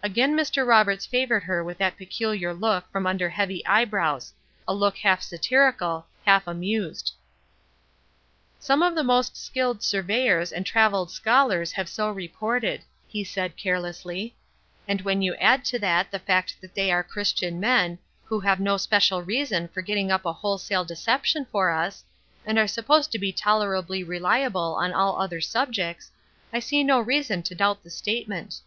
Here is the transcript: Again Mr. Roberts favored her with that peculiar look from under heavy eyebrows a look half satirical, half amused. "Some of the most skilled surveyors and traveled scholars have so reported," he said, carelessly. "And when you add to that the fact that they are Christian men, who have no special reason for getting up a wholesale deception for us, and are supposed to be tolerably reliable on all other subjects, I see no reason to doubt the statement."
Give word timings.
Again 0.00 0.36
Mr. 0.36 0.64
Roberts 0.64 1.06
favored 1.06 1.42
her 1.42 1.64
with 1.64 1.76
that 1.78 1.96
peculiar 1.96 2.54
look 2.54 2.88
from 2.92 3.04
under 3.04 3.28
heavy 3.28 3.66
eyebrows 3.66 4.32
a 4.68 4.72
look 4.72 4.96
half 4.98 5.22
satirical, 5.22 6.06
half 6.24 6.46
amused. 6.46 7.12
"Some 8.60 8.80
of 8.80 8.94
the 8.94 9.02
most 9.02 9.36
skilled 9.36 9.82
surveyors 9.82 10.52
and 10.52 10.64
traveled 10.64 11.10
scholars 11.10 11.72
have 11.72 11.88
so 11.88 12.08
reported," 12.08 12.82
he 13.08 13.24
said, 13.24 13.56
carelessly. 13.56 14.36
"And 14.86 15.00
when 15.00 15.20
you 15.20 15.34
add 15.34 15.64
to 15.64 15.80
that 15.80 16.12
the 16.12 16.20
fact 16.20 16.60
that 16.60 16.76
they 16.76 16.92
are 16.92 17.02
Christian 17.02 17.58
men, 17.58 17.98
who 18.22 18.38
have 18.38 18.60
no 18.60 18.76
special 18.76 19.20
reason 19.20 19.66
for 19.66 19.82
getting 19.82 20.12
up 20.12 20.24
a 20.24 20.32
wholesale 20.32 20.84
deception 20.84 21.44
for 21.50 21.72
us, 21.72 22.04
and 22.44 22.56
are 22.56 22.68
supposed 22.68 23.10
to 23.10 23.18
be 23.18 23.32
tolerably 23.32 24.04
reliable 24.04 24.76
on 24.76 24.92
all 24.92 25.20
other 25.20 25.40
subjects, 25.40 26.12
I 26.52 26.60
see 26.60 26.84
no 26.84 27.00
reason 27.00 27.42
to 27.42 27.54
doubt 27.56 27.82
the 27.82 27.90
statement." 27.90 28.60